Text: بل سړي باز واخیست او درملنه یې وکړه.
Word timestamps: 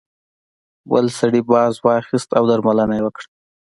بل 0.89 1.05
سړي 1.19 1.41
باز 1.49 1.73
واخیست 1.85 2.29
او 2.37 2.43
درملنه 2.49 2.95
یې 2.97 3.03
وکړه. 3.05 3.27